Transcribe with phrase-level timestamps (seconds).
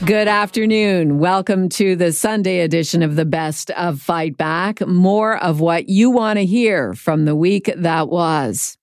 [0.00, 1.18] Good afternoon.
[1.18, 4.86] Welcome to the Sunday edition of the Best of Fight Back.
[4.86, 8.76] More of what you want to hear from the week that was.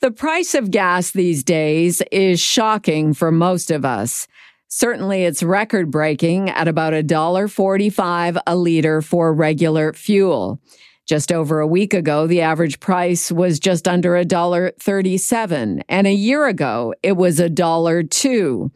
[0.00, 4.26] The price of gas these days is shocking for most of us.
[4.68, 10.58] Certainly it's record breaking at about $1.45 a liter for regular fuel.
[11.06, 16.46] Just over a week ago, the average price was just under $1.37, and a year
[16.46, 18.70] ago, it was $1.02.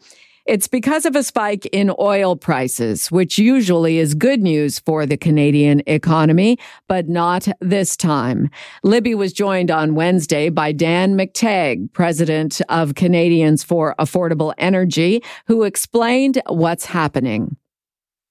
[0.47, 5.17] It's because of a spike in oil prices, which usually is good news for the
[5.17, 8.49] Canadian economy, but not this time.
[8.85, 15.65] Libby was joined on Wednesday by Dan McTeague, president of Canadians for Affordable Energy, who
[15.65, 17.57] explained what's happening.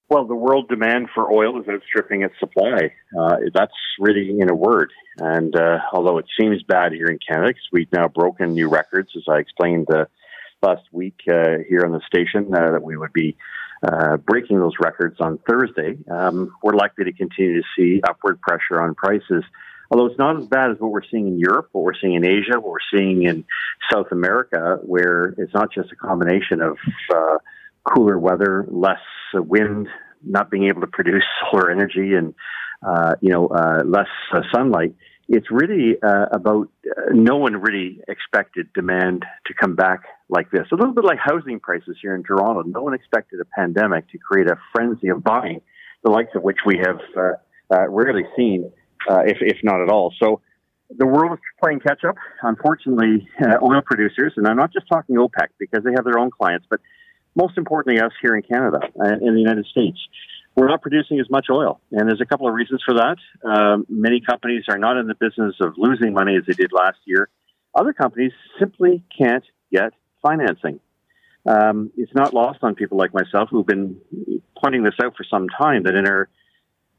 [0.08, 2.94] Well, the world demand for oil is outstripping its supply.
[3.18, 4.90] Uh, that's really in a word.
[5.18, 9.10] And uh, although it seems bad here in Canada, because we've now broken new records,
[9.16, 10.06] as I explained uh,
[10.62, 13.36] last week uh, here on the station uh, that we would be
[13.86, 15.96] uh, breaking those records on Thursday.
[16.10, 19.44] Um, we're likely to continue to see upward pressure on prices.
[19.90, 22.26] Although it's not as bad as what we're seeing in Europe, what we're seeing in
[22.26, 23.44] Asia, what we're seeing in
[23.92, 26.76] South America, where it's not just a combination of
[27.14, 27.38] uh,
[27.84, 28.98] cooler weather, less
[29.34, 29.88] wind,
[30.24, 32.34] not being able to produce solar energy, and
[32.84, 34.08] uh, you know uh, less
[34.52, 34.94] sunlight
[35.28, 40.66] it's really uh, about uh, no one really expected demand to come back like this.
[40.72, 42.62] A little bit like housing prices here in Toronto.
[42.62, 45.60] No one expected a pandemic to create a frenzy of buying,
[46.04, 48.70] the likes of which we have uh, uh rarely seen,
[49.10, 50.14] uh, if, if not at all.
[50.20, 50.40] So
[50.96, 52.14] the world is playing catch up.
[52.42, 56.30] Unfortunately, uh, oil producers, and I'm not just talking OPEC because they have their own
[56.30, 56.80] clients, but
[57.34, 59.98] most importantly, us here in Canada and in the United States
[60.56, 61.80] we're not producing as much oil.
[61.92, 63.16] And there's a couple of reasons for that.
[63.48, 66.98] Um, many companies are not in the business of losing money as they did last
[67.04, 67.28] year.
[67.74, 70.80] Other companies simply can't get financing.
[71.46, 74.00] Um, it's not lost on people like myself who've been
[74.60, 76.28] pointing this out for some time that in our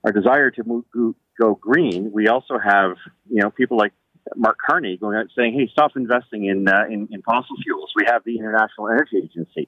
[0.04, 2.92] our desire to move, go green, we also have
[3.30, 3.92] you know people like
[4.36, 8.06] Mark Carney going out saying, "Hey, stop investing in, uh, in in fossil fuels." We
[8.06, 9.68] have the International Energy Agency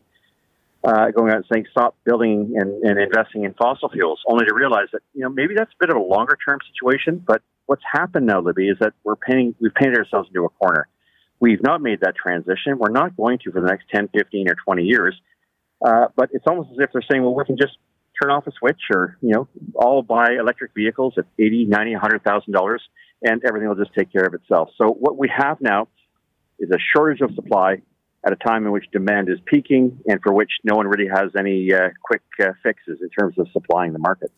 [0.83, 4.53] uh, going out and saying stop building and, and investing in fossil fuels, only to
[4.53, 7.23] realize that you know maybe that's a bit of a longer term situation.
[7.25, 10.87] But what's happened now, Libby, is that we're painting we've painted ourselves into a corner.
[11.39, 12.77] We've not made that transition.
[12.77, 15.15] We're not going to for the next 10, 15, or 20 years.
[15.85, 17.77] Uh, but it's almost as if they're saying, well, we can just
[18.21, 22.77] turn off a switch or, you know, all buy electric vehicles at 80, 90, $100,000
[23.21, 24.69] and everything will just take care of itself.
[24.77, 25.87] So what we have now
[26.59, 27.81] is a shortage of supply
[28.25, 31.31] at a time in which demand is peaking and for which no one really has
[31.37, 34.31] any uh, quick uh, fixes in terms of supplying the market.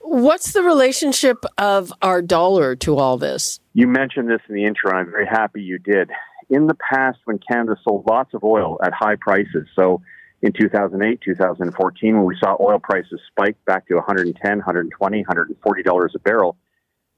[0.00, 3.60] What's the relationship of our dollar to all this?
[3.74, 6.10] You mentioned this in the intro, and I'm very happy you did.
[6.50, 10.00] In the past, when Canada sold lots of oil at high prices, so
[10.42, 16.12] in 2008, 2014, when we saw oil prices spike back to 110, 120, 140 dollars
[16.16, 16.56] a barrel,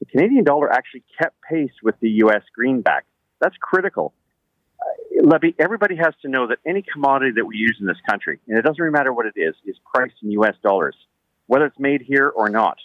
[0.00, 2.42] the Canadian dollar actually kept pace with the U.S.
[2.54, 3.06] greenback.
[3.40, 4.12] That's critical
[5.22, 8.58] Libby, everybody has to know that any commodity that we use in this country, and
[8.58, 10.54] it doesn't really matter what it is, is priced in U.S.
[10.62, 10.96] dollars,
[11.46, 12.78] whether it's made here or not.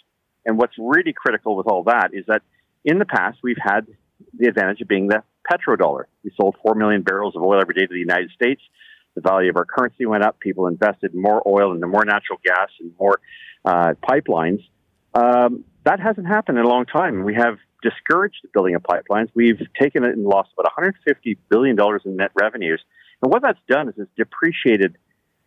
[0.44, 2.42] And what's really critical with all that is that
[2.84, 3.86] in the past, we've had
[4.38, 6.04] the advantage of being the petrodollar.
[6.24, 8.60] We sold 4 million barrels of oil every day to the United States.
[9.14, 10.38] The value of our currency went up.
[10.40, 13.20] People invested more oil and more natural gas and more
[13.64, 14.62] uh, pipelines.
[15.14, 17.24] Um, that hasn't happened in a long time.
[17.24, 17.58] We have
[17.88, 19.28] discouraged the building of pipelines.
[19.34, 22.82] We've taken it and lost about $150 billion in net revenues.
[23.22, 24.96] And what that's done is it's depreciated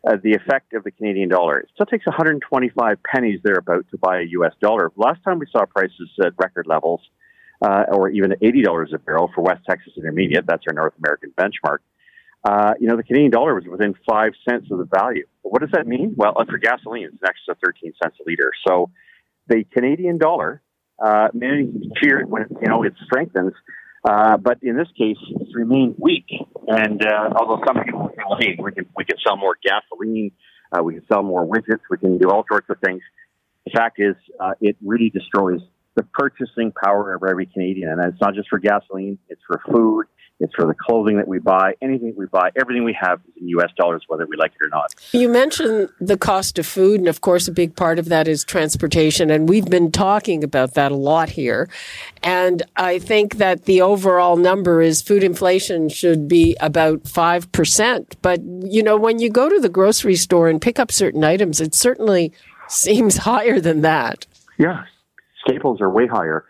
[0.07, 1.59] uh, the effect of the Canadian dollar.
[1.59, 4.53] It still takes 125 pennies thereabout to buy a U.S.
[4.61, 4.91] dollar.
[4.95, 7.01] Last time we saw prices at record levels,
[7.61, 11.79] uh, or even $80 a barrel for West Texas Intermediate, that's our North American benchmark.
[12.45, 15.25] Uh, you know, the Canadian dollar was within five cents of the value.
[15.43, 16.13] But what does that mean?
[16.15, 18.53] Well, for gasoline, it's next to 13 cents a liter.
[18.65, 18.89] So
[19.49, 20.61] the Canadian dollar
[21.03, 23.53] uh, many fear it when you know it strengthens.
[24.03, 26.25] Uh, but in this case, it's remained weak.
[26.67, 30.31] And uh, although some people say, well, hey, we can we can sell more gasoline,
[30.71, 33.01] uh, we can sell more widgets, we can do all sorts of things.
[33.65, 35.59] The fact is, uh, it really destroys
[35.95, 40.05] the purchasing power of every Canadian, and it's not just for gasoline; it's for food,
[40.39, 43.49] It's for the clothing that we buy, anything we buy, everything we have is in
[43.49, 43.71] U.S.
[43.77, 44.95] dollars, whether we like it or not.
[45.11, 48.45] You mentioned the cost of food, and of course, a big part of that is
[48.45, 49.29] transportation.
[49.29, 51.67] And we've been talking about that a lot here.
[52.23, 58.13] And I think that the overall number is food inflation should be about 5%.
[58.21, 61.59] But, you know, when you go to the grocery store and pick up certain items,
[61.59, 62.31] it certainly
[62.69, 64.25] seems higher than that.
[64.57, 64.83] Yeah,
[65.45, 66.45] staples are way higher.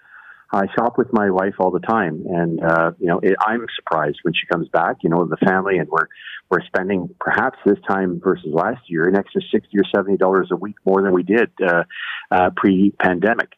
[0.51, 4.19] I shop with my wife all the time, and uh, you know it, I'm surprised
[4.23, 4.97] when she comes back.
[5.03, 6.07] You know, the family, and we're
[6.49, 10.55] we're spending perhaps this time versus last year an extra sixty or seventy dollars a
[10.55, 11.83] week more than we did uh,
[12.31, 13.49] uh, pre-pandemic.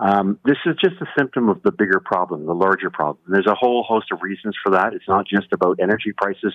[0.00, 3.18] Um, this is just a symptom of the bigger problem, the larger problem.
[3.28, 4.92] There's a whole host of reasons for that.
[4.92, 6.52] It's not just about energy prices,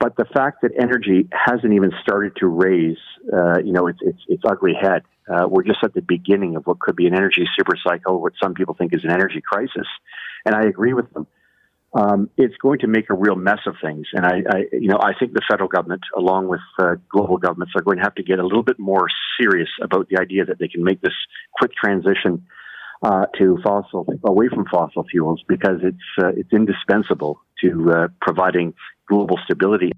[0.00, 2.98] but the fact that energy hasn't even started to raise,
[3.32, 6.66] uh, you know, its its, its ugly head uh, we're just at the beginning of
[6.66, 9.86] what could be an energy supercycle, what some people think is an energy crisis.
[10.44, 11.26] And I agree with them.
[11.94, 14.06] Um, it's going to make a real mess of things.
[14.12, 17.72] And I, I you know, I think the federal government, along with uh, global governments,
[17.74, 19.06] are going to have to get a little bit more
[19.40, 21.14] serious about the idea that they can make this
[21.54, 22.46] quick transition
[23.02, 28.74] uh, to fossil, away from fossil fuels, because it's uh, it's indispensable to uh, providing
[29.08, 29.92] global stability.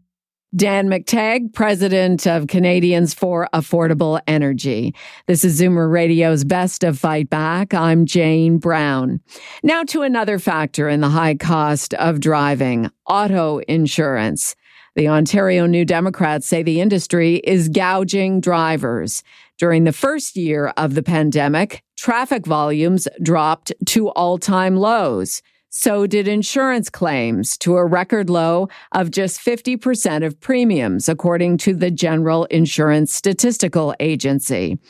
[0.56, 4.94] Dan McTeague, president of Canadians for Affordable Energy.
[5.26, 7.74] This is Zoomer Radio's Best of Fight Back.
[7.74, 9.20] I'm Jane Brown.
[9.62, 14.56] Now to another factor in the high cost of driving auto insurance.
[14.96, 19.22] The Ontario New Democrats say the industry is gouging drivers.
[19.58, 25.42] During the first year of the pandemic, traffic volumes dropped to all time lows.
[25.80, 31.72] So did insurance claims to a record low of just 50% of premiums, according to
[31.72, 34.80] the General Insurance Statistical Agency.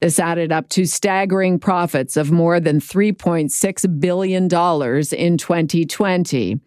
[0.00, 6.60] This added up to staggering profits of more than $3.6 billion in 2020.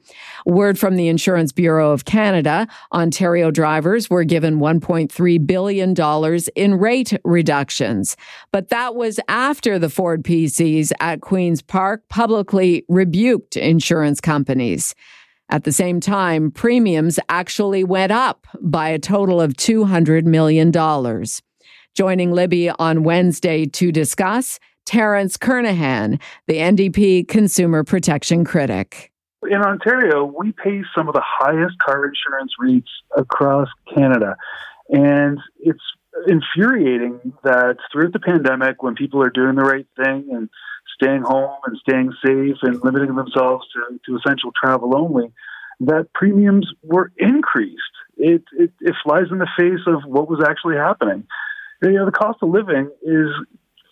[0.45, 7.13] Word from the Insurance Bureau of Canada Ontario drivers were given $1.3 billion in rate
[7.23, 8.17] reductions.
[8.51, 14.93] But that was after the Ford PCs at Queen's Park publicly rebuked insurance companies.
[15.49, 20.71] At the same time, premiums actually went up by a total of $200 million.
[21.93, 29.11] Joining Libby on Wednesday to discuss, Terence Kernaghan, the NDP consumer protection critic.
[29.49, 34.37] In Ontario, we pay some of the highest car insurance rates across Canada.
[34.89, 35.83] And it's
[36.27, 40.49] infuriating that throughout the pandemic, when people are doing the right thing and
[40.95, 45.33] staying home and staying safe and limiting themselves to, to essential travel only,
[45.81, 47.81] that premiums were increased.
[48.15, 51.27] It, it, it flies in the face of what was actually happening
[51.89, 53.29] you know, the cost of living is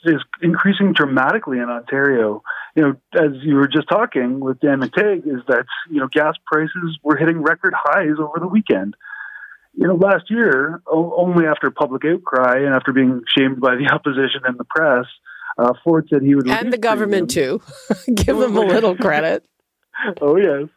[0.05, 2.41] is increasing dramatically in Ontario.
[2.75, 6.35] You know, as you were just talking with Dan McTeague, is that you know gas
[6.45, 8.95] prices were hitting record highs over the weekend.
[9.75, 14.41] You know, last year, only after public outcry and after being shamed by the opposition
[14.45, 15.05] and the press,
[15.57, 17.61] uh, Ford said he would and the government too.
[18.13, 19.45] Give them a little credit.
[20.21, 20.69] oh yes,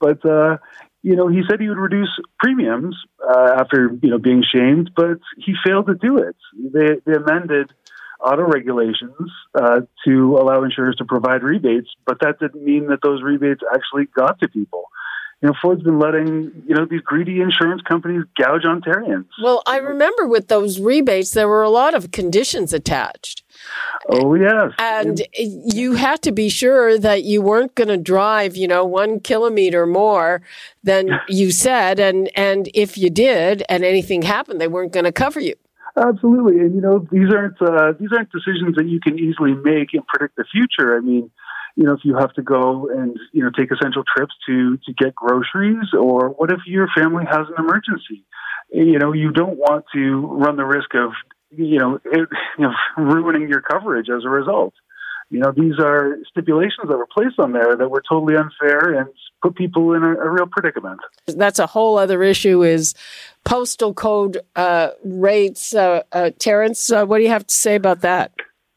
[0.00, 0.56] but uh,
[1.02, 5.18] you know, he said he would reduce premiums uh, after you know being shamed, but
[5.36, 6.36] he failed to do it.
[6.54, 7.70] They, they amended
[8.20, 13.22] auto regulations uh, to allow insurers to provide rebates, but that didn't mean that those
[13.22, 14.88] rebates actually got to people
[15.40, 19.26] you know, Ford's been letting, you know, these greedy insurance companies gouge Ontarians.
[19.40, 23.44] Well, I remember with those rebates, there were a lot of conditions attached.
[24.08, 24.72] Oh, yes.
[24.78, 29.20] And you had to be sure that you weren't going to drive, you know, one
[29.20, 30.42] kilometer more
[30.82, 32.00] than you said.
[32.00, 35.54] And, and if you did and anything happened, they weren't going to cover you.
[35.96, 36.58] Absolutely.
[36.60, 40.04] And, you know, these aren't, uh, these aren't decisions that you can easily make and
[40.06, 40.96] predict the future.
[40.96, 41.30] I mean,
[41.78, 44.92] you know, if you have to go and, you know, take essential trips to, to
[44.94, 48.24] get groceries, or what if your family has an emergency?
[48.72, 51.12] You know, you don't want to run the risk of,
[51.56, 54.74] you know, it, you know ruining your coverage as a result.
[55.30, 59.08] You know, these are stipulations that were placed on there that were totally unfair and
[59.40, 60.98] put people in a, a real predicament.
[61.28, 62.94] That's a whole other issue is
[63.44, 65.76] postal code uh, rates.
[65.76, 68.32] Uh, uh, Terence, uh, what do you have to say about that?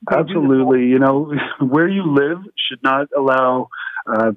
[0.10, 0.86] Absolutely.
[0.86, 3.70] You know, where you live should not allow
[4.08, 4.32] uh,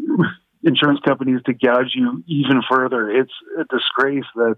[0.63, 3.11] insurance companies to gouge you even further.
[3.11, 4.57] It's a disgrace that,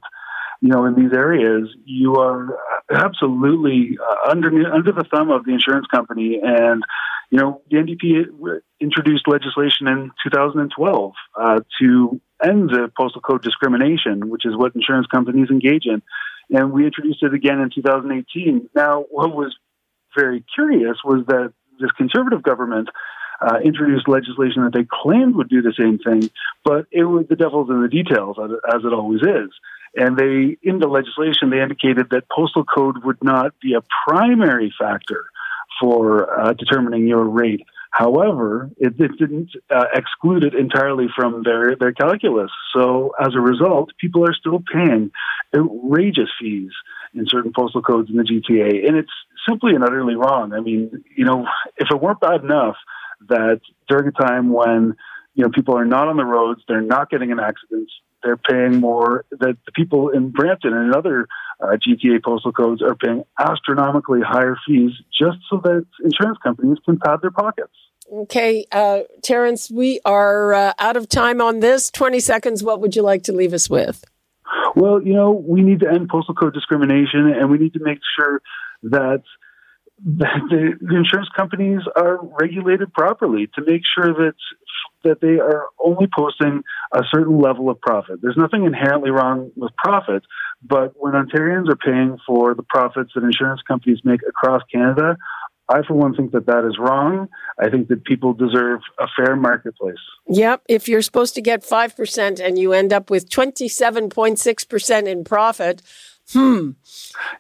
[0.61, 2.59] you know, in these areas, you are
[2.91, 6.41] absolutely uh, under, under the thumb of the insurance company.
[6.43, 6.83] And,
[7.31, 14.29] you know, the NDP introduced legislation in 2012 uh, to end the postal code discrimination,
[14.31, 16.03] which is what insurance companies engage in.
[16.51, 18.71] And we introduced it again in 2018.
[18.75, 19.57] Now, what was
[20.17, 22.89] very curious was that this conservative government
[23.41, 26.31] uh, introduced legislation that they claimed would do the same thing,
[26.65, 29.51] but it was the devil's in the details, as it always is.
[29.95, 34.73] And they, in the legislation, they indicated that postal code would not be a primary
[34.79, 35.27] factor
[35.81, 37.63] for uh, determining your rate.
[37.91, 42.51] However, it, it didn't uh, exclude it entirely from their, their calculus.
[42.75, 45.13] So as a result, people are still paying
[45.57, 46.73] outrageous fees
[47.15, 48.87] in certain postal codes in the GTA.
[48.87, 49.13] And it's
[49.49, 50.53] simply and utterly wrong.
[50.53, 52.77] I mean, you know, if it weren't bad enough
[53.29, 54.95] that during a time when,
[55.35, 58.81] you know, people are not on the roads, they're not getting in accidents, they're paying
[58.81, 61.29] more, that the people in Brampton and other
[61.61, 66.99] uh, GTA postal codes are paying astronomically higher fees just so that insurance companies can
[66.99, 67.73] pad their pockets.
[68.13, 71.91] Okay, uh, Terence, we are uh, out of time on this.
[71.91, 72.63] 20 seconds.
[72.63, 74.05] What would you like to leave us with?
[74.77, 77.99] Well, you know, we need to end postal code discrimination and we need to make
[78.17, 78.43] sure
[78.83, 79.23] that
[80.05, 80.27] the,
[80.81, 84.35] the insurance companies are regulated properly to make sure that
[85.05, 88.21] that they are only posting a certain level of profit.
[88.21, 90.25] There's nothing inherently wrong with profit,
[90.63, 95.17] but when Ontarians are paying for the profits that insurance companies make across Canada,
[95.69, 97.29] I, for one, think that that is wrong.
[97.59, 99.97] I think that people deserve a fair marketplace.
[100.29, 100.63] Yep.
[100.69, 105.83] If you're supposed to get 5% and you end up with 27.6% in profit,
[106.33, 106.71] hmm.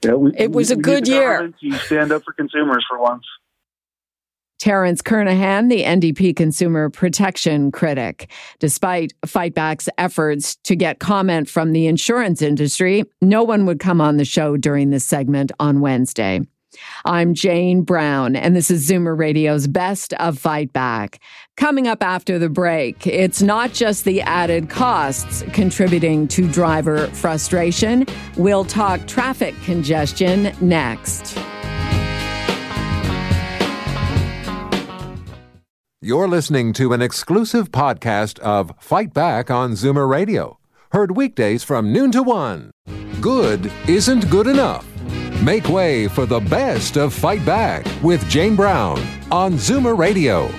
[0.03, 1.53] Yeah, we, it was we, a we good year.
[1.87, 3.25] Stand up for consumers for once.
[4.59, 8.31] Terence Kernaghan, the NDP consumer protection critic.
[8.59, 14.17] Despite Fightback's efforts to get comment from the insurance industry, no one would come on
[14.17, 16.41] the show during this segment on Wednesday.
[17.05, 21.21] I'm Jane Brown, and this is Zoomer Radio's Best of Fight Back.
[21.57, 28.07] Coming up after the break, it's not just the added costs contributing to driver frustration.
[28.37, 31.39] We'll talk traffic congestion next.
[36.03, 40.59] You're listening to an exclusive podcast of Fight Back on Zoomer Radio.
[40.93, 42.71] Heard weekdays from noon to one.
[43.21, 44.87] Good isn't good enough.
[45.47, 48.99] Make way for the best of Fight Back with Jane Brown
[49.31, 50.51] on Zoomer Radio.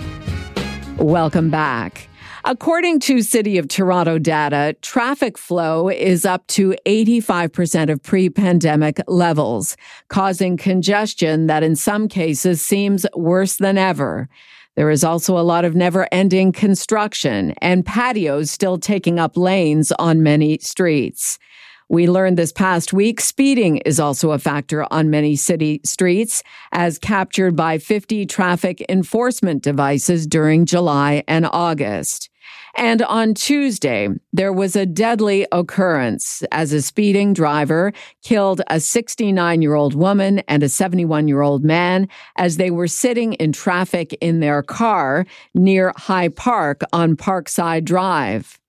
[0.95, 2.07] Welcome back.
[2.45, 9.75] According to City of Toronto data, traffic flow is up to 85% of pre-pandemic levels,
[10.07, 14.29] causing congestion that in some cases seems worse than ever.
[14.75, 19.91] There is also a lot of never ending construction and patios still taking up lanes
[19.99, 21.39] on many streets.
[21.89, 26.99] We learned this past week speeding is also a factor on many city streets, as
[26.99, 32.29] captured by 50 traffic enforcement devices during July and August.
[32.75, 39.61] And on Tuesday, there was a deadly occurrence as a speeding driver killed a 69
[39.61, 44.15] year old woman and a 71 year old man as they were sitting in traffic
[44.21, 45.25] in their car
[45.55, 48.59] near High Park on Parkside Drive.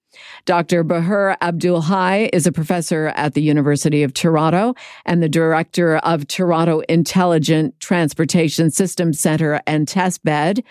[0.44, 0.84] Dr.
[0.84, 6.26] Baher Abdul Hai is a professor at the University of Toronto and the director of
[6.28, 10.62] Toronto Intelligent Transportation Systems Center and Testbed.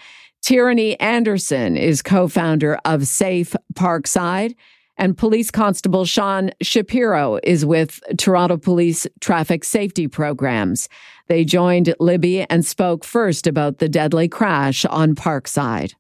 [0.42, 4.56] Tierney Anderson is co-founder of Safe Parkside.
[5.00, 10.90] And Police Constable Sean Shapiro is with Toronto Police Traffic Safety Programs.
[11.28, 15.94] They joined Libby and spoke first about the deadly crash on Parkside.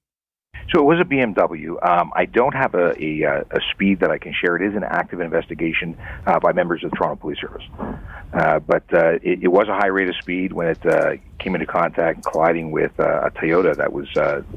[0.69, 1.81] So it was a BMW.
[1.87, 4.57] Um, I don't have a, a, uh, a, speed that I can share.
[4.57, 7.63] It is an active investigation uh, by members of the Toronto Police Service.
[8.33, 11.55] Uh, but uh, it, it, was a high rate of speed when it uh, came
[11.55, 14.07] into contact, colliding with uh, a Toyota that was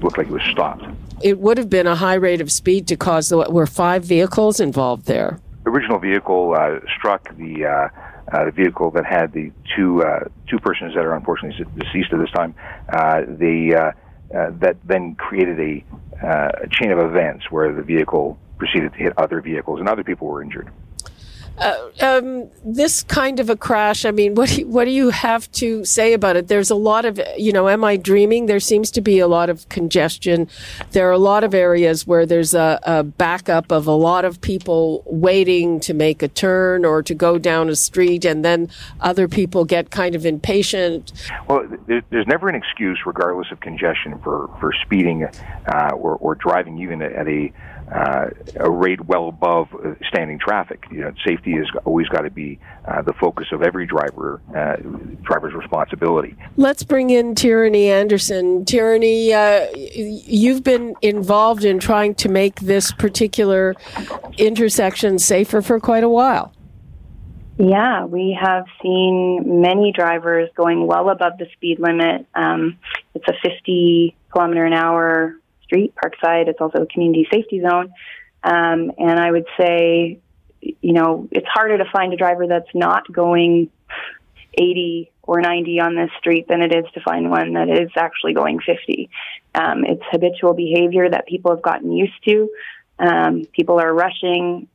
[0.02, 0.85] looked like it was stopped.
[1.23, 3.29] It would have been a high rate of speed to cause.
[3.29, 5.38] The, were five vehicles involved there?
[5.62, 6.57] The original vehicle
[6.97, 7.67] struck the.
[8.33, 12.21] Uh, the vehicle that had the two uh, two persons that are unfortunately deceased at
[12.21, 12.55] this time.
[12.88, 13.73] Uh, they
[14.37, 15.85] uh, that then created a,
[16.27, 20.05] uh, a chain of events where the vehicle proceeded to hit other vehicles and other
[20.05, 20.69] people were injured.
[21.61, 25.11] Uh, um, this kind of a crash, I mean, what do, you, what do you
[25.11, 26.49] have to say about it?
[26.49, 28.47] There's a lot of, you know, am I dreaming?
[28.47, 30.49] There seems to be a lot of congestion.
[30.93, 34.40] There are a lot of areas where there's a, a backup of a lot of
[34.40, 39.29] people waiting to make a turn or to go down a street, and then other
[39.29, 41.12] people get kind of impatient.
[41.47, 46.79] Well, there's never an excuse, regardless of congestion, for, for speeding uh, or, or driving
[46.79, 47.52] even at a
[47.92, 50.85] uh, a rate well above uh, standing traffic.
[50.90, 54.76] You know, safety has always got to be uh, the focus of every driver uh,
[55.23, 56.37] driver's responsibility.
[56.56, 58.64] Let's bring in Tierney Anderson.
[58.64, 63.75] Tierney, uh, you've been involved in trying to make this particular
[64.38, 66.52] intersection safer for quite a while.
[67.59, 72.26] Yeah, we have seen many drivers going well above the speed limit.
[72.35, 72.78] Um,
[73.14, 75.35] it's a 50 kilometer an hour
[75.71, 76.49] street, Parkside.
[76.49, 77.93] It's also a community safety zone.
[78.43, 80.19] Um, and I would say,
[80.61, 83.71] you know, it's harder to find a driver that's not going
[84.55, 88.35] 80 or 90 on this street than it is to find one that is actually
[88.35, 89.09] going 50.
[89.55, 92.49] Um, it's habitual behavior that people have gotten used to.
[92.99, 94.69] Um, people are rushing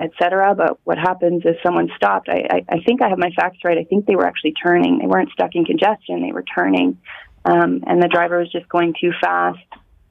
[0.00, 0.54] etc.
[0.54, 2.28] But what happens is someone stopped.
[2.28, 3.78] I, I, I, think I have my facts right.
[3.78, 4.98] I think they were actually turning.
[4.98, 6.22] They weren't stuck in congestion.
[6.22, 6.98] They were turning,
[7.44, 9.58] um, and the driver was just going too fast,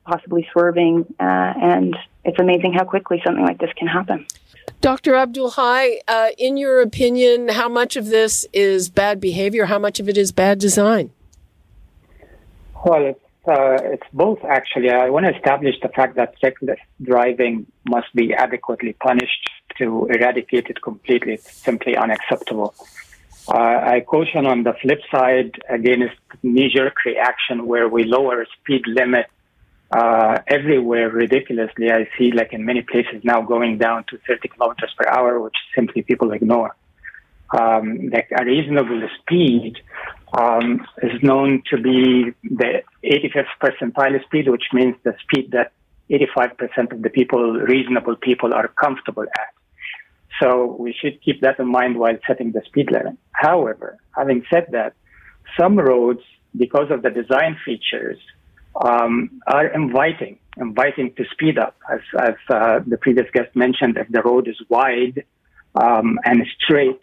[0.05, 1.05] possibly swerving.
[1.19, 4.25] Uh, and it's amazing how quickly something like this can happen.
[4.79, 5.15] Dr.
[5.15, 9.65] Abdul Hai, uh, in your opinion, how much of this is bad behavior?
[9.65, 11.11] How much of it is bad design?
[12.83, 14.89] Well, it's, uh, it's both actually.
[14.89, 20.67] I want to establish the fact that reckless driving must be adequately punished to eradicate
[20.67, 21.33] it completely.
[21.33, 22.73] It's simply unacceptable.
[23.47, 29.27] Uh, I caution on the flip side against knee-jerk reaction where we lower speed limit
[29.91, 31.91] uh, everywhere ridiculously.
[31.91, 35.55] I see like in many places now going down to 30 kilometers per hour, which
[35.75, 36.75] simply people ignore.
[37.57, 39.75] Um, like a reasonable speed
[40.37, 45.73] um, is known to be the 85th percentile speed, which means the speed that
[46.09, 49.53] 85% of the people, reasonable people, are comfortable at.
[50.41, 53.17] So we should keep that in mind while setting the speed limit.
[53.33, 54.93] However, having said that,
[55.59, 56.21] some roads,
[56.55, 58.17] because of the design features,
[58.75, 61.75] um, are inviting, inviting to speed up.
[61.91, 65.23] As, as uh, the previous guest mentioned, if the road is wide
[65.75, 66.99] um, and straight,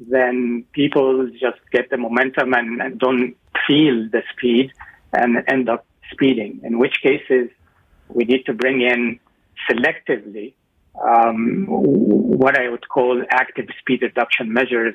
[0.00, 3.36] then people just get the momentum and, and don't
[3.66, 4.72] feel the speed
[5.12, 6.60] and end up speeding.
[6.62, 7.50] In which cases,
[8.08, 9.18] we need to bring in
[9.70, 10.54] selectively
[11.02, 14.94] um, what I would call active speed reduction measures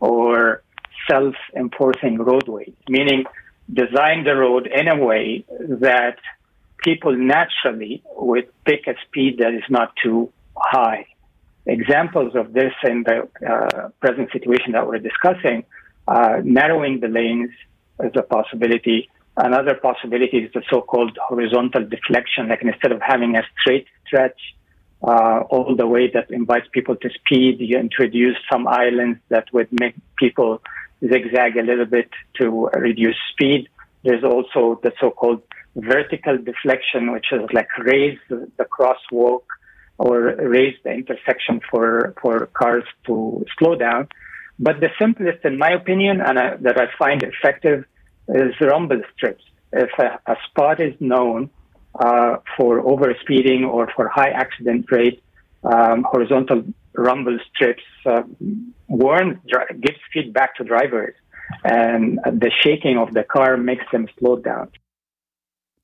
[0.00, 0.62] or
[1.10, 3.24] self-enforcing roadways, meaning
[3.72, 6.18] design the road in a way that
[6.78, 11.06] people naturally would pick a speed that is not too high.
[11.66, 15.64] Examples of this in the uh, present situation that we're discussing,
[16.08, 17.50] uh, narrowing the lanes
[18.00, 23.42] is a possibility, Another possibility is the so-called horizontal deflection, like instead of having a
[23.58, 24.38] straight stretch
[25.02, 29.68] uh, all the way that invites people to speed, you introduce some islands that would
[29.72, 30.60] make people
[31.00, 33.68] zigzag a little bit to reduce speed.
[34.04, 35.42] There's also the so-called
[35.76, 39.44] vertical deflection, which is like raise the crosswalk
[39.98, 44.08] or raise the intersection for, for cars to slow down.
[44.58, 47.84] But the simplest, in my opinion, and I, that I find effective
[48.28, 49.44] is rumble strips.
[49.72, 51.50] If a, a spot is known
[51.94, 55.22] uh, for overspeeding or for high accident rate,
[55.64, 58.22] um, horizontal rumble strips uh,
[58.88, 59.40] warn,
[59.80, 61.14] gives feedback to drivers,
[61.64, 64.70] and the shaking of the car makes them slow down.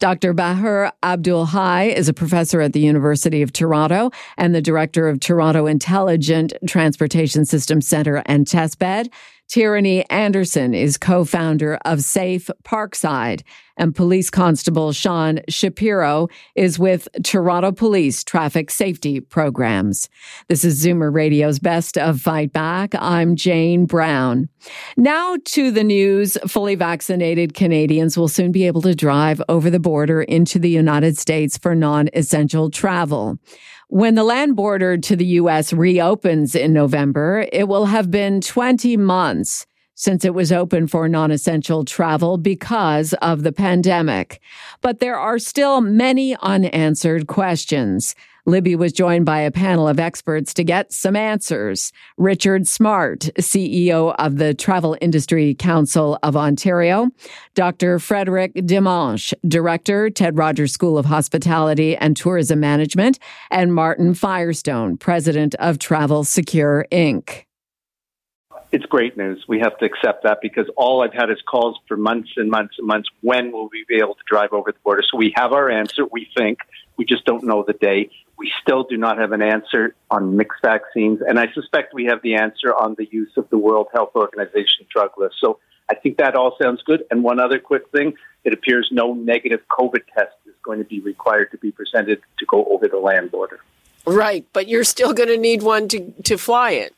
[0.00, 0.32] Dr.
[0.32, 5.18] Baher Abdul Hai is a professor at the University of Toronto and the director of
[5.18, 9.08] Toronto Intelligent Transportation System Center and Testbed.
[9.48, 13.42] Tierney Anderson is co-founder of Safe Parkside
[13.78, 20.10] and police constable Sean Shapiro is with Toronto Police Traffic Safety Programs.
[20.48, 22.94] This is Zoomer Radio's Best of Fight Back.
[22.96, 24.50] I'm Jane Brown.
[24.98, 26.36] Now to the news.
[26.46, 31.16] Fully vaccinated Canadians will soon be able to drive over the border into the United
[31.16, 33.38] States for non-essential travel.
[33.90, 35.72] When the land border to the U.S.
[35.72, 41.86] reopens in November, it will have been 20 months since it was open for non-essential
[41.86, 44.42] travel because of the pandemic.
[44.82, 48.14] But there are still many unanswered questions.
[48.48, 51.92] Libby was joined by a panel of experts to get some answers.
[52.16, 57.10] Richard Smart, CEO of the Travel Industry Council of Ontario,
[57.54, 57.98] Dr.
[57.98, 63.18] Frederic Dimanche, Director, Ted Rogers School of Hospitality and Tourism Management,
[63.50, 67.47] and Martin Firestone, President of Travel Secure Inc
[68.70, 69.44] it's great news.
[69.48, 72.74] We have to accept that because all I've had is calls for months and months
[72.78, 73.08] and months.
[73.22, 75.02] When will we be able to drive over the border?
[75.10, 76.04] So we have our answer.
[76.10, 76.58] We think
[76.96, 78.10] we just don't know the day.
[78.36, 82.22] We still do not have an answer on mixed vaccines, and I suspect we have
[82.22, 85.36] the answer on the use of the World Health Organization drug list.
[85.40, 85.58] So
[85.90, 87.04] I think that all sounds good.
[87.10, 91.00] And one other quick thing: it appears no negative COVID test is going to be
[91.00, 93.60] required to be presented to go over the land border.
[94.06, 96.94] Right, but you're still going to need one to to fly it.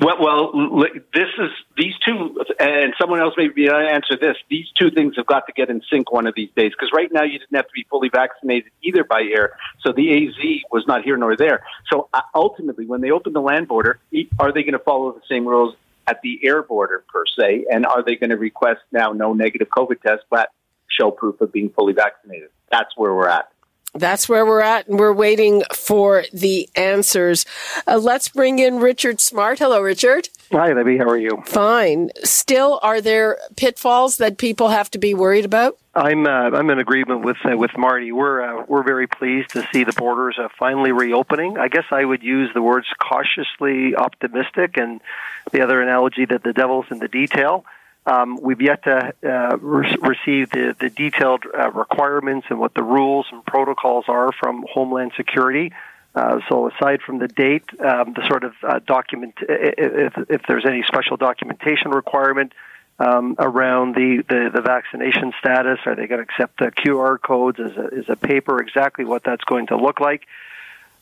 [0.00, 0.84] Well, well,
[1.14, 4.36] this is these two, and someone else may be able to answer this.
[4.48, 7.10] These two things have got to get in sync one of these days because right
[7.12, 10.84] now you didn't have to be fully vaccinated either by air, so the AZ was
[10.86, 11.64] not here nor there.
[11.90, 13.98] So uh, ultimately, when they open the land border,
[14.38, 15.74] are they going to follow the same rules
[16.06, 19.68] at the air border per se, and are they going to request now no negative
[19.68, 20.50] COVID test but
[20.88, 22.50] show proof of being fully vaccinated?
[22.70, 23.50] That's where we're at.
[23.94, 27.46] That's where we're at, and we're waiting for the answers.
[27.86, 29.60] Uh, let's bring in Richard Smart.
[29.60, 30.28] Hello, Richard.
[30.50, 30.98] Hi, Libby.
[30.98, 31.42] How are you?
[31.46, 32.10] Fine.
[32.24, 35.78] Still, are there pitfalls that people have to be worried about?
[35.94, 38.10] I'm uh, I'm in agreement with uh, with Marty.
[38.10, 41.56] We're uh, we're very pleased to see the borders uh, finally reopening.
[41.56, 45.00] I guess I would use the words cautiously optimistic, and
[45.52, 47.64] the other analogy that the devil's in the detail.
[48.06, 52.82] Um, we've yet to uh, re- receive the, the detailed uh, requirements and what the
[52.82, 55.72] rules and protocols are from Homeland Security.
[56.14, 60.64] Uh, so, aside from the date, um, the sort of uh, document, if, if there's
[60.64, 62.52] any special documentation requirement
[62.98, 67.58] um, around the, the, the, vaccination status, are they going to accept the QR codes
[67.58, 68.62] as a, as a paper?
[68.62, 70.22] Exactly what that's going to look like.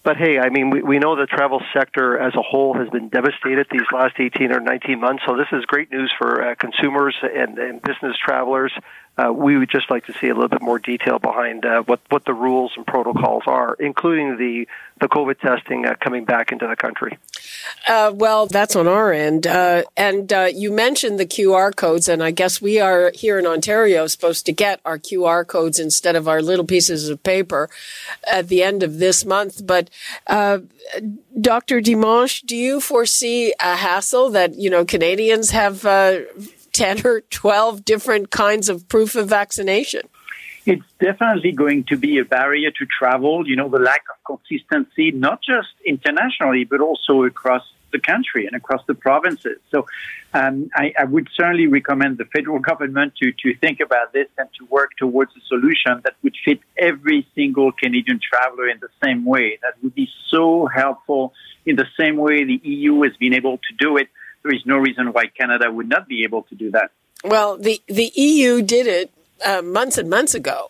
[0.04, 3.08] But hey, I mean, we, we know the travel sector as a whole has been
[3.08, 5.22] devastated these last 18 or 19 months.
[5.26, 8.72] So this is great news for uh, consumers and, and business travelers
[9.18, 12.00] uh, we would just like to see a little bit more detail behind uh, what
[12.08, 14.66] what the rules and protocols are, including the
[15.00, 17.18] the COVID testing uh, coming back into the country.
[17.86, 19.46] Uh, well, that's on our end.
[19.46, 23.46] Uh, and uh, you mentioned the QR codes, and I guess we are here in
[23.46, 27.68] Ontario supposed to get our QR codes instead of our little pieces of paper
[28.30, 29.66] at the end of this month.
[29.66, 29.90] But
[31.38, 31.80] Dr.
[31.82, 35.84] Dimanche, do you foresee a hassle that you know Canadians have?
[36.72, 40.02] 10 or 12 different kinds of proof of vaccination.
[40.64, 43.48] It's definitely going to be a barrier to travel.
[43.48, 48.56] You know, the lack of consistency, not just internationally, but also across the country and
[48.56, 49.58] across the provinces.
[49.70, 49.86] So
[50.34, 54.48] um, I, I, would certainly recommend the federal government to, to think about this and
[54.58, 59.24] to work towards a solution that would fit every single Canadian traveler in the same
[59.24, 59.58] way.
[59.62, 61.34] That would be so helpful
[61.66, 64.08] in the same way the EU has been able to do it
[64.42, 66.90] there is no reason why Canada would not be able to do that.
[67.24, 69.12] Well, the, the EU did it
[69.44, 70.68] uh, months and months ago.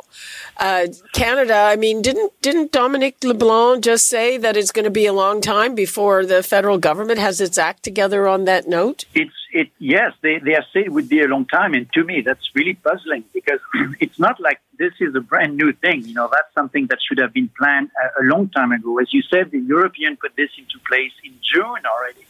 [0.56, 5.06] Uh, Canada, I mean, didn't didn't Dominic LeBlanc just say that it's going to be
[5.06, 9.04] a long time before the federal government has its act together on that note?
[9.14, 12.04] It's it yes, they they have said it would be a long time, and to
[12.04, 13.60] me that's really puzzling because
[14.00, 16.06] it's not like this is a brand new thing.
[16.06, 18.98] You know, that's something that should have been planned a, a long time ago.
[18.98, 22.24] As you said, the European put this into place in June already.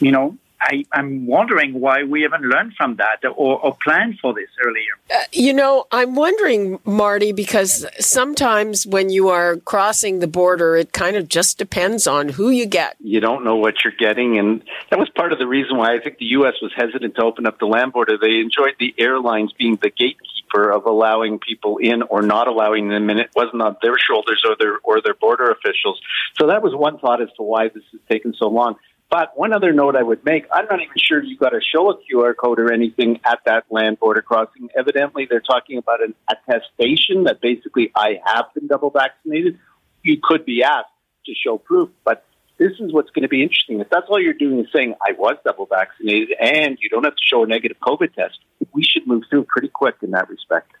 [0.00, 4.34] You know, I, am wondering why we haven't learned from that or, or planned for
[4.34, 4.92] this earlier.
[5.10, 10.92] Uh, you know, I'm wondering, Marty, because sometimes when you are crossing the border, it
[10.92, 12.96] kind of just depends on who you get.
[13.00, 14.38] You don't know what you're getting.
[14.38, 16.54] And that was part of the reason why I think the U.S.
[16.60, 18.18] was hesitant to open up the land border.
[18.18, 23.10] They enjoyed the airlines being the gatekeeper of allowing people in or not allowing them
[23.10, 23.18] in.
[23.18, 26.00] It wasn't on their shoulders or their, or their border officials.
[26.38, 28.76] So that was one thought as to why this has taken so long.
[29.10, 31.90] But one other note I would make, I'm not even sure you've got to show
[31.90, 34.68] a QR code or anything at that land border crossing.
[34.78, 39.58] Evidently, they're talking about an attestation that basically I have been double vaccinated.
[40.02, 40.92] You could be asked
[41.24, 42.26] to show proof, but
[42.58, 43.80] this is what's going to be interesting.
[43.80, 47.16] If that's all you're doing is saying I was double vaccinated and you don't have
[47.16, 48.38] to show a negative COVID test,
[48.74, 50.72] we should move through pretty quick in that respect.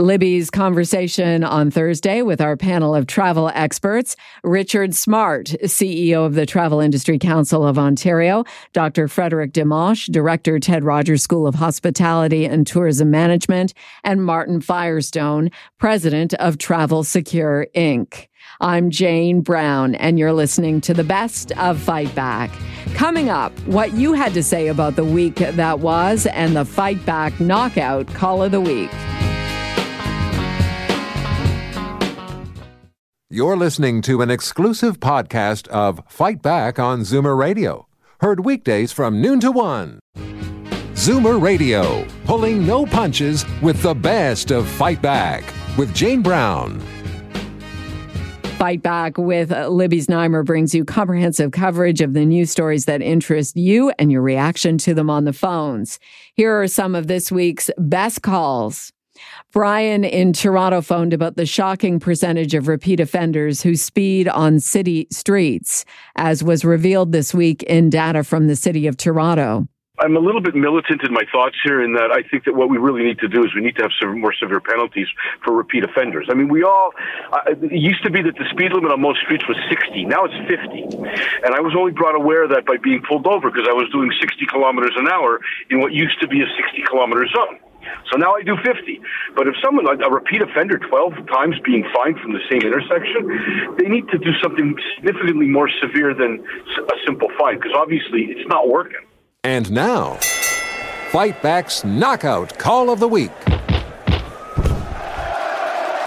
[0.00, 6.46] Libby's conversation on Thursday with our panel of travel experts Richard Smart, CEO of the
[6.46, 9.08] Travel Industry Council of Ontario, Dr.
[9.08, 16.32] Frederic Dimanche, Director, Ted Rogers School of Hospitality and Tourism Management, and Martin Firestone, President
[16.34, 18.28] of Travel Secure Inc.
[18.62, 22.50] I'm Jane Brown, and you're listening to the best of Fight Back.
[22.94, 27.04] Coming up, what you had to say about the week that was and the Fight
[27.04, 28.90] Back Knockout Call of the Week.
[33.32, 37.86] You're listening to an exclusive podcast of Fight Back on Zoomer Radio,
[38.20, 40.00] heard weekdays from noon to one.
[40.94, 45.44] Zoomer Radio, pulling no punches with the best of Fight Back
[45.78, 46.80] with Jane Brown.
[48.58, 53.56] Fight Back with Libby Znaimer brings you comprehensive coverage of the news stories that interest
[53.56, 56.00] you and your reaction to them on the phones.
[56.34, 58.92] Here are some of this week's best calls.
[59.52, 65.08] Brian in Toronto phoned about the shocking percentage of repeat offenders who speed on city
[65.10, 65.84] streets,
[66.14, 69.66] as was revealed this week in data from the city of Toronto.
[69.98, 72.70] I'm a little bit militant in my thoughts here in that I think that what
[72.70, 75.08] we really need to do is we need to have some more severe penalties
[75.44, 76.28] for repeat offenders.
[76.30, 76.92] I mean, we all,
[77.32, 80.06] uh, it used to be that the speed limit on most streets was 60.
[80.06, 80.96] Now it's 50.
[81.44, 83.90] And I was only brought aware of that by being pulled over because I was
[83.92, 87.58] doing 60 kilometers an hour in what used to be a 60 kilometer zone.
[88.10, 89.00] So now I do 50.
[89.34, 93.88] But if someone, a repeat offender, 12 times being fined from the same intersection, they
[93.88, 96.44] need to do something significantly more severe than
[96.78, 99.00] a simple fine because obviously it's not working.
[99.44, 100.18] And now,
[101.10, 103.32] Fight Back's Knockout Call of the Week.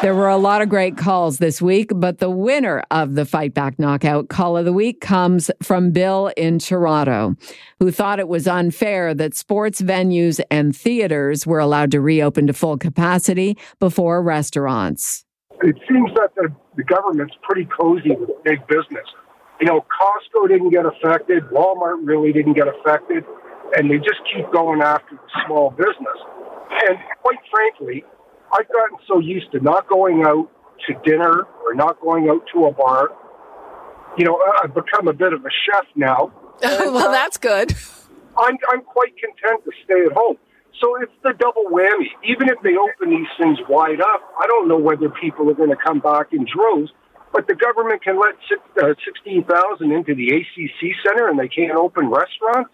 [0.03, 3.53] There were a lot of great calls this week, but the winner of the Fight
[3.53, 7.37] Back Knockout Call of the Week comes from Bill in Toronto,
[7.79, 12.53] who thought it was unfair that sports venues and theaters were allowed to reopen to
[12.53, 15.23] full capacity before restaurants.
[15.61, 19.07] It seems that the, the government's pretty cozy with big business.
[19.61, 23.23] You know, Costco didn't get affected, Walmart really didn't get affected,
[23.77, 26.19] and they just keep going after the small business.
[26.89, 28.03] And quite frankly,
[28.53, 30.49] I've gotten so used to not going out
[30.87, 33.09] to dinner or not going out to a bar.
[34.17, 36.31] You know, I've become a bit of a chef now.
[36.61, 37.73] well, that's good.
[38.37, 40.37] I'm, I'm quite content to stay at home.
[40.81, 42.09] So it's the double whammy.
[42.25, 45.69] Even if they open these things wide up, I don't know whether people are going
[45.69, 46.91] to come back in droves.
[47.31, 48.35] But the government can let
[48.83, 52.73] uh, 16,000 into the ACC Center and they can't open restaurants.